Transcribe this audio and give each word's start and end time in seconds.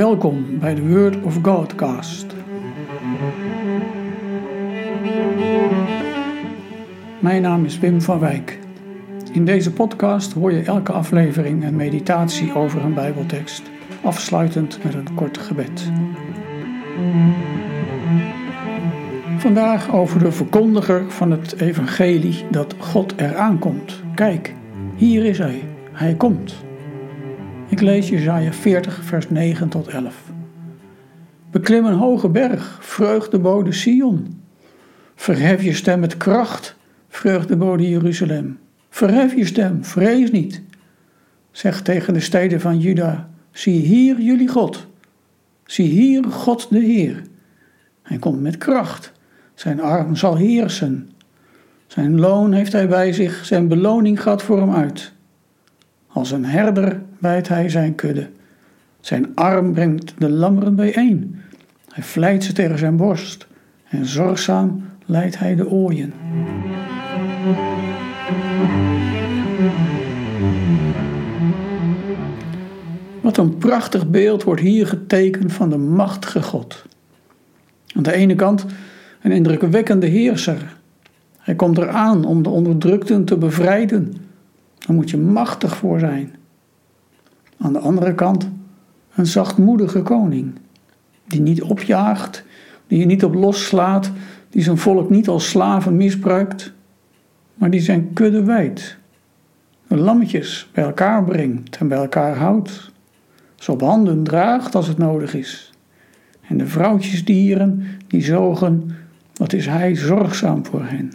Welkom 0.00 0.58
bij 0.58 0.74
de 0.74 0.88
Word 0.88 1.22
of 1.22 1.38
Godcast. 1.42 2.26
Mijn 7.18 7.42
naam 7.42 7.64
is 7.64 7.78
Wim 7.78 8.00
van 8.00 8.18
Wijk. 8.18 8.58
In 9.32 9.44
deze 9.44 9.72
podcast 9.72 10.32
hoor 10.32 10.52
je 10.52 10.62
elke 10.62 10.92
aflevering 10.92 11.64
een 11.64 11.76
meditatie 11.76 12.54
over 12.54 12.84
een 12.84 12.94
Bijbeltekst, 12.94 13.62
afsluitend 14.02 14.84
met 14.84 14.94
een 14.94 15.14
kort 15.14 15.38
gebed. 15.38 15.90
Vandaag 19.38 19.92
over 19.92 20.18
de 20.18 20.32
verkondiger 20.32 21.10
van 21.10 21.30
het 21.30 21.60
evangelie 21.60 22.44
dat 22.50 22.74
God 22.78 23.14
eraan 23.16 23.58
komt. 23.58 24.02
Kijk, 24.14 24.54
hier 24.96 25.24
is 25.24 25.38
hij. 25.38 25.64
Hij 25.92 26.14
komt. 26.14 26.68
Ik 27.70 27.80
lees 27.80 28.08
Jesaja 28.08 28.52
40 28.52 29.04
vers 29.04 29.28
9 29.28 29.68
tot 29.68 29.88
11. 29.88 30.14
Beklim 31.50 31.84
een 31.84 31.94
hoge 31.94 32.28
berg, 32.28 32.78
vreugdebode 32.80 33.72
Sion. 33.72 34.40
Verhef 35.14 35.62
je 35.62 35.74
stem 35.74 36.00
met 36.00 36.16
kracht, 36.16 36.76
vreugdebode 37.08 37.88
Jeruzalem. 37.88 38.58
Verhef 38.88 39.34
je 39.34 39.44
stem, 39.44 39.84
vrees 39.84 40.30
niet. 40.30 40.62
Zeg 41.50 41.82
tegen 41.82 42.14
de 42.14 42.20
steden 42.20 42.60
van 42.60 42.78
Juda, 42.78 43.30
zie 43.50 43.80
hier 43.80 44.20
jullie 44.20 44.48
God. 44.48 44.86
Zie 45.64 45.88
hier 45.88 46.24
God 46.24 46.66
de 46.70 46.80
Heer. 46.80 47.22
Hij 48.02 48.18
komt 48.18 48.40
met 48.40 48.58
kracht. 48.58 49.12
Zijn 49.54 49.80
arm 49.80 50.16
zal 50.16 50.36
heersen. 50.36 51.10
Zijn 51.86 52.20
loon 52.20 52.52
heeft 52.52 52.72
hij 52.72 52.88
bij 52.88 53.12
zich, 53.12 53.44
zijn 53.44 53.68
beloning 53.68 54.22
gaat 54.22 54.42
voor 54.42 54.58
hem 54.60 54.74
uit. 54.74 55.12
Als 56.20 56.30
een 56.30 56.44
herder 56.44 57.02
bijt 57.18 57.48
hij 57.48 57.68
zijn 57.68 57.94
kudde. 57.94 58.28
Zijn 59.00 59.34
arm 59.34 59.72
brengt 59.72 60.14
de 60.18 60.30
lammeren 60.30 60.74
bijeen. 60.74 61.40
Hij 61.88 62.02
vlijt 62.02 62.44
ze 62.44 62.52
tegen 62.52 62.78
zijn 62.78 62.96
borst 62.96 63.46
en 63.88 64.06
zorgzaam 64.06 64.82
leidt 65.06 65.38
hij 65.38 65.54
de 65.54 65.68
ooien. 65.68 66.12
Wat 73.20 73.36
een 73.36 73.58
prachtig 73.58 74.10
beeld 74.10 74.42
wordt 74.42 74.60
hier 74.60 74.86
getekend 74.86 75.52
van 75.52 75.70
de 75.70 75.78
machtige 75.78 76.42
God. 76.42 76.84
Aan 77.94 78.02
de 78.02 78.12
ene 78.12 78.34
kant 78.34 78.66
een 79.22 79.32
indrukwekkende 79.32 80.06
heerser. 80.06 80.76
Hij 81.38 81.54
komt 81.54 81.78
eraan 81.78 82.24
om 82.24 82.42
de 82.42 82.48
onderdrukten 82.48 83.24
te 83.24 83.36
bevrijden. 83.36 84.28
Daar 84.90 84.98
moet 84.98 85.10
je 85.10 85.18
machtig 85.18 85.76
voor 85.76 85.98
zijn. 85.98 86.34
Aan 87.58 87.72
de 87.72 87.78
andere 87.78 88.14
kant 88.14 88.48
een 89.14 89.26
zachtmoedige 89.26 90.02
koning, 90.02 90.52
die 91.26 91.40
niet 91.40 91.62
opjaagt, 91.62 92.44
die 92.86 92.98
je 92.98 93.04
niet 93.04 93.24
op 93.24 93.34
loslaat, 93.34 94.10
die 94.48 94.62
zijn 94.62 94.78
volk 94.78 95.10
niet 95.10 95.28
als 95.28 95.48
slaven 95.48 95.96
misbruikt, 95.96 96.72
maar 97.54 97.70
die 97.70 97.80
zijn 97.80 98.12
kudde 98.12 98.44
wijdt, 98.44 98.98
de 99.86 99.96
lammetjes 99.96 100.68
bij 100.72 100.84
elkaar 100.84 101.24
brengt 101.24 101.76
en 101.76 101.88
bij 101.88 101.98
elkaar 101.98 102.36
houdt, 102.36 102.92
ze 103.54 103.72
op 103.72 103.80
handen 103.80 104.22
draagt 104.22 104.74
als 104.74 104.86
het 104.86 104.98
nodig 104.98 105.34
is. 105.34 105.72
En 106.40 106.58
de 106.58 106.66
vrouwtjesdieren 106.66 107.84
die 108.06 108.22
zogen, 108.22 108.96
wat 109.34 109.52
is 109.52 109.66
hij 109.66 109.96
zorgzaam 109.96 110.66
voor 110.66 110.84
hen. 110.84 111.12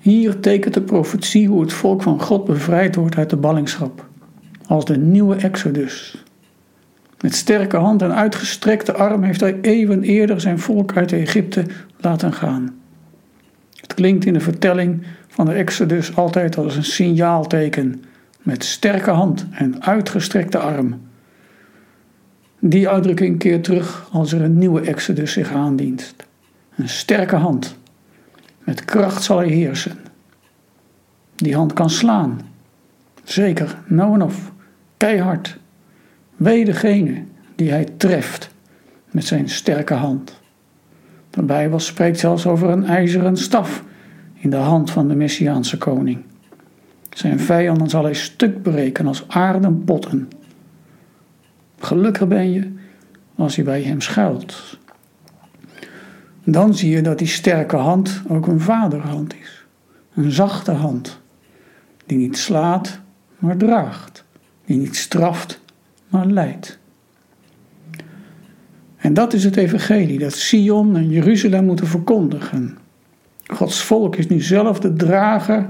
Hier 0.00 0.40
tekent 0.40 0.74
de 0.74 0.82
profetie 0.82 1.48
hoe 1.48 1.60
het 1.60 1.72
volk 1.72 2.02
van 2.02 2.20
God 2.20 2.44
bevrijd 2.44 2.94
wordt 2.94 3.16
uit 3.16 3.30
de 3.30 3.36
ballingschap, 3.36 4.08
als 4.66 4.84
de 4.84 4.96
nieuwe 4.98 5.34
Exodus. 5.36 6.24
Met 7.20 7.34
sterke 7.34 7.76
hand 7.76 8.02
en 8.02 8.14
uitgestrekte 8.14 8.92
arm 8.92 9.22
heeft 9.22 9.40
hij 9.40 9.58
eeuwen 9.60 10.02
eerder 10.02 10.40
zijn 10.40 10.58
volk 10.58 10.96
uit 10.96 11.12
Egypte 11.12 11.64
laten 11.96 12.32
gaan. 12.32 12.74
Het 13.80 13.94
klinkt 13.94 14.24
in 14.24 14.32
de 14.32 14.40
vertelling 14.40 15.02
van 15.28 15.46
de 15.46 15.52
Exodus 15.52 16.16
altijd 16.16 16.56
als 16.56 16.76
een 16.76 16.84
signaalteken, 16.84 18.02
met 18.42 18.64
sterke 18.64 19.10
hand 19.10 19.46
en 19.50 19.82
uitgestrekte 19.82 20.58
arm. 20.58 21.00
Die 22.58 22.88
uitdrukking 22.88 23.38
keert 23.38 23.64
terug 23.64 24.08
als 24.12 24.32
er 24.32 24.42
een 24.42 24.58
nieuwe 24.58 24.80
Exodus 24.80 25.32
zich 25.32 25.52
aandient. 25.52 26.14
Een 26.76 26.88
sterke 26.88 27.36
hand 27.36 27.78
met 28.70 28.84
kracht 28.84 29.22
zal 29.22 29.38
hij 29.38 29.48
heersen. 29.48 29.98
Die 31.36 31.54
hand 31.54 31.72
kan 31.72 31.90
slaan. 31.90 32.40
Zeker, 33.24 33.78
nou 33.86 34.14
en 34.14 34.22
of. 34.22 34.52
Keihard. 34.96 35.58
Wee 36.36 36.64
degene 36.64 37.22
die 37.54 37.70
hij 37.70 37.84
treft 37.96 38.50
met 39.10 39.24
zijn 39.24 39.48
sterke 39.48 39.94
hand. 39.94 40.40
De 41.30 41.42
Bijbel 41.42 41.78
spreekt 41.78 42.18
zelfs 42.18 42.46
over 42.46 42.68
een 42.68 42.84
ijzeren 42.84 43.36
staf 43.36 43.84
in 44.34 44.50
de 44.50 44.56
hand 44.56 44.90
van 44.90 45.08
de 45.08 45.14
Messiaanse 45.14 45.78
koning. 45.78 46.22
Zijn 47.10 47.40
vijanden 47.40 47.88
zal 47.88 48.04
hij 48.04 48.14
stuk 48.14 48.62
breken 48.62 49.06
als 49.06 49.24
aardenpotten. 49.28 50.28
Gelukkig 51.78 52.28
ben 52.28 52.52
je 52.52 52.72
als 53.34 53.56
hij 53.56 53.64
bij 53.64 53.82
hem 53.82 54.00
schuilt 54.00 54.78
dan 56.44 56.74
zie 56.74 56.90
je 56.90 57.02
dat 57.02 57.18
die 57.18 57.26
sterke 57.26 57.76
hand 57.76 58.22
ook 58.28 58.46
een 58.46 58.60
vaderhand 58.60 59.34
is. 59.34 59.64
Een 60.14 60.30
zachte 60.30 60.70
hand, 60.70 61.20
die 62.06 62.18
niet 62.18 62.38
slaat, 62.38 63.00
maar 63.38 63.56
draagt. 63.56 64.24
Die 64.64 64.76
niet 64.76 64.96
straft, 64.96 65.60
maar 66.08 66.26
leidt. 66.26 66.78
En 68.96 69.14
dat 69.14 69.32
is 69.32 69.44
het 69.44 69.56
evangelie 69.56 70.18
dat 70.18 70.32
Sion 70.32 70.96
en 70.96 71.08
Jeruzalem 71.08 71.64
moeten 71.64 71.86
verkondigen. 71.86 72.78
Gods 73.46 73.82
volk 73.82 74.16
is 74.16 74.28
nu 74.28 74.40
zelf 74.40 74.80
de 74.80 74.92
drager 74.92 75.68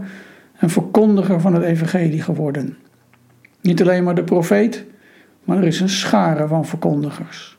en 0.57 0.71
verkondiger 0.71 1.41
van 1.41 1.55
het 1.55 1.63
evangelie 1.63 2.23
geworden. 2.23 2.77
Niet 3.61 3.81
alleen 3.81 4.05
maar 4.05 4.15
de 4.15 4.25
profeet, 4.25 4.85
maar 5.45 5.57
er 5.57 5.65
is 5.65 5.81
een 5.81 5.89
schare 5.89 6.49
van 6.49 6.67
verkondigers. 6.67 7.59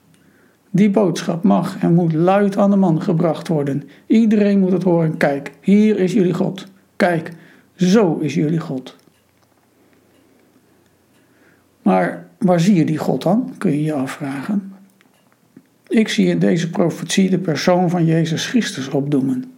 Die 0.72 0.90
boodschap 0.90 1.44
mag 1.44 1.78
en 1.80 1.94
moet 1.94 2.14
luid 2.14 2.58
aan 2.58 2.70
de 2.70 2.76
man 2.76 3.02
gebracht 3.02 3.48
worden. 3.48 3.84
Iedereen 4.08 4.60
moet 4.60 4.72
het 4.72 4.84
horen. 4.84 5.18
Kijk, 5.18 5.52
hier 5.62 6.00
is 6.00 6.14
jullie 6.14 6.34
God. 6.34 6.68
Kijk, 6.96 7.32
zo 7.76 8.18
is 8.18 8.34
jullie 8.34 8.60
God. 8.60 8.96
Maar 11.82 12.28
waar 12.38 12.60
zie 12.60 12.76
je 12.76 12.86
die 12.86 12.98
God 12.98 13.22
dan? 13.22 13.54
Kun 13.58 13.72
je 13.72 13.84
je 13.84 13.94
afvragen. 13.94 14.74
Ik 15.88 16.10
zie 16.10 16.28
in 16.28 16.40
deze 16.40 16.70
profetie 16.70 17.30
de 17.30 17.40
persoon 17.40 17.90
van 17.90 18.06
Jezus 18.06 18.46
Christus 18.46 18.88
opdoemen. 18.90 19.52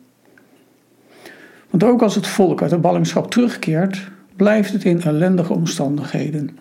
Want 1.70 1.84
ook 1.84 2.02
als 2.02 2.16
het 2.16 2.28
volk 2.28 2.62
uit 2.62 2.70
de 2.70 2.78
ballingschap 2.78 3.32
terugkeert, 3.32 4.12
blijft 4.36 4.74
het 4.74 4.84
in 4.84 5.02
ellendige 5.02 5.54
omstandigheden. 5.54 6.58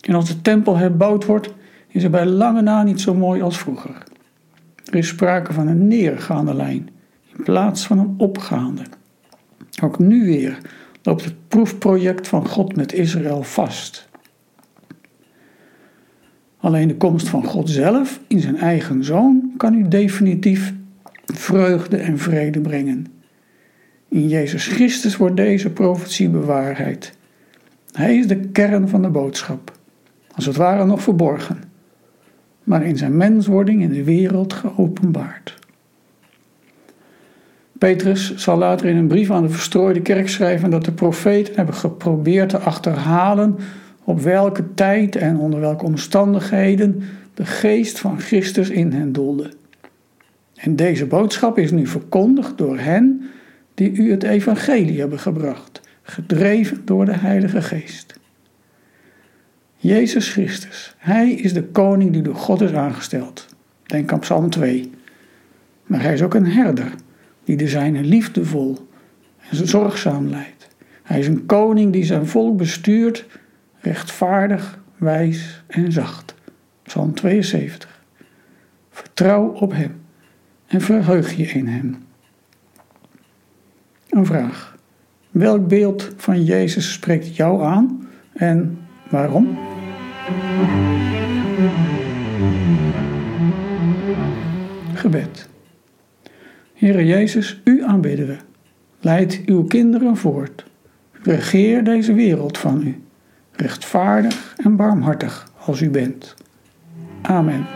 En 0.00 0.14
als 0.14 0.28
de 0.28 0.40
tempel 0.40 0.76
herbouwd 0.76 1.24
wordt, 1.24 1.50
is 1.90 2.04
er 2.04 2.10
bij 2.10 2.26
lange 2.26 2.62
na 2.62 2.82
niet 2.82 3.00
zo 3.00 3.14
mooi 3.14 3.42
als 3.42 3.58
vroeger. 3.58 4.02
Er 4.84 4.94
is 4.94 5.08
sprake 5.08 5.52
van 5.52 5.66
een 5.66 5.88
neergaande 5.88 6.54
lijn 6.54 6.88
in 7.36 7.44
plaats 7.44 7.86
van 7.86 7.98
een 7.98 8.14
opgaande. 8.16 8.82
Ook 9.82 9.98
nu 9.98 10.24
weer 10.24 10.58
loopt 11.02 11.24
het 11.24 11.48
proefproject 11.48 12.28
van 12.28 12.48
God 12.48 12.76
met 12.76 12.92
Israël 12.92 13.42
vast. 13.42 14.08
Alleen 16.58 16.88
de 16.88 16.96
komst 16.96 17.28
van 17.28 17.44
God 17.44 17.70
zelf 17.70 18.20
in 18.26 18.40
zijn 18.40 18.56
eigen 18.56 19.04
zoon 19.04 19.52
kan 19.56 19.74
u 19.74 19.88
definitief 19.88 20.74
vreugde 21.24 21.96
en 21.96 22.18
vrede 22.18 22.60
brengen. 22.60 23.06
In 24.08 24.28
Jezus 24.28 24.66
Christus 24.66 25.16
wordt 25.16 25.36
deze 25.36 25.70
profetie 25.70 26.28
bewaarheid. 26.28 27.12
Hij 27.92 28.16
is 28.16 28.26
de 28.26 28.40
kern 28.40 28.88
van 28.88 29.02
de 29.02 29.08
boodschap, 29.08 29.78
als 30.34 30.46
het 30.46 30.56
ware 30.56 30.84
nog 30.86 31.02
verborgen 31.02 31.69
maar 32.64 32.84
in 32.84 32.96
zijn 32.96 33.16
menswording 33.16 33.82
in 33.82 33.92
de 33.92 34.04
wereld 34.04 34.52
geopenbaard. 34.52 35.58
Petrus 37.78 38.34
zal 38.34 38.58
later 38.58 38.86
in 38.86 38.96
een 38.96 39.08
brief 39.08 39.30
aan 39.30 39.42
de 39.42 39.48
verstrooide 39.48 40.00
kerk 40.02 40.28
schrijven 40.28 40.70
dat 40.70 40.84
de 40.84 40.92
profeten 40.92 41.54
hebben 41.54 41.74
geprobeerd 41.74 42.48
te 42.48 42.58
achterhalen 42.58 43.56
op 44.04 44.20
welke 44.20 44.74
tijd 44.74 45.16
en 45.16 45.38
onder 45.38 45.60
welke 45.60 45.84
omstandigheden 45.84 47.02
de 47.34 47.46
geest 47.46 47.98
van 47.98 48.20
Christus 48.20 48.70
in 48.70 48.92
hen 48.92 49.12
doelde. 49.12 49.50
En 50.54 50.76
deze 50.76 51.06
boodschap 51.06 51.58
is 51.58 51.70
nu 51.70 51.86
verkondigd 51.86 52.58
door 52.58 52.78
hen 52.78 53.22
die 53.74 53.92
u 53.92 54.10
het 54.10 54.22
evangelie 54.22 55.00
hebben 55.00 55.18
gebracht, 55.18 55.80
gedreven 56.02 56.82
door 56.84 57.04
de 57.04 57.16
Heilige 57.16 57.62
Geest. 57.62 58.19
Jezus 59.82 60.32
Christus, 60.32 60.94
Hij 60.98 61.32
is 61.32 61.52
de 61.52 61.62
koning 61.62 62.12
die 62.12 62.22
door 62.22 62.34
God 62.34 62.60
is 62.60 62.72
aangesteld. 62.72 63.46
Denk 63.86 64.12
aan 64.12 64.18
Psalm 64.18 64.50
2. 64.50 64.90
Maar 65.86 66.02
Hij 66.02 66.12
is 66.12 66.22
ook 66.22 66.34
een 66.34 66.46
herder 66.46 66.94
die 67.44 67.56
de 67.56 67.68
zijne 67.68 68.02
liefdevol 68.02 68.88
en 69.50 69.68
zorgzaam 69.68 70.28
leidt. 70.28 70.68
Hij 71.02 71.18
is 71.18 71.26
een 71.26 71.46
koning 71.46 71.92
die 71.92 72.04
zijn 72.04 72.26
volk 72.26 72.56
bestuurt, 72.56 73.26
rechtvaardig, 73.78 74.78
wijs 74.96 75.62
en 75.66 75.92
zacht. 75.92 76.34
Psalm 76.82 77.14
72. 77.14 78.02
Vertrouw 78.90 79.48
op 79.48 79.72
Hem 79.72 80.00
en 80.66 80.80
verheug 80.80 81.36
je 81.36 81.46
in 81.46 81.66
Hem. 81.66 81.96
Een 84.08 84.26
vraag. 84.26 84.76
Welk 85.30 85.68
beeld 85.68 86.12
van 86.16 86.44
Jezus 86.44 86.92
spreekt 86.92 87.36
jou 87.36 87.62
aan 87.62 88.08
en 88.32 88.78
waarom? 89.10 89.58
Gebed. 94.94 95.48
Heere 96.74 97.06
Jezus, 97.06 97.60
u 97.64 97.84
aanbidden. 97.84 98.38
Leid 99.00 99.42
uw 99.46 99.64
kinderen 99.64 100.16
voort. 100.16 100.64
Regeer 101.22 101.84
deze 101.84 102.12
wereld 102.12 102.58
van 102.58 102.82
u, 102.86 103.02
rechtvaardig 103.52 104.54
en 104.56 104.76
barmhartig 104.76 105.52
als 105.66 105.80
u 105.80 105.90
bent. 105.90 106.34
Amen. 107.22 107.66